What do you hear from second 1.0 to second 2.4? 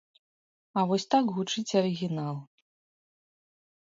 так гучыць арыгінал.